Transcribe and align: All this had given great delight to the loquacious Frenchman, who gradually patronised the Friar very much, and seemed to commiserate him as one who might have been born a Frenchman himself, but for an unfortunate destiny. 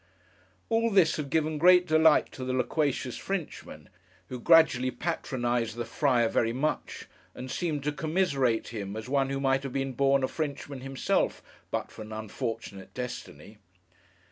All 0.69 0.89
this 0.89 1.17
had 1.17 1.29
given 1.29 1.59
great 1.59 1.85
delight 1.85 2.31
to 2.31 2.43
the 2.43 2.53
loquacious 2.53 3.19
Frenchman, 3.19 3.87
who 4.29 4.39
gradually 4.39 4.89
patronised 4.89 5.75
the 5.75 5.85
Friar 5.85 6.27
very 6.27 6.53
much, 6.53 7.05
and 7.35 7.51
seemed 7.51 7.83
to 7.83 7.91
commiserate 7.91 8.69
him 8.69 8.97
as 8.97 9.07
one 9.07 9.29
who 9.29 9.39
might 9.39 9.61
have 9.61 9.73
been 9.73 9.93
born 9.93 10.23
a 10.23 10.27
Frenchman 10.27 10.81
himself, 10.81 11.43
but 11.69 11.91
for 11.91 12.01
an 12.01 12.13
unfortunate 12.13 12.95
destiny. 12.95 13.59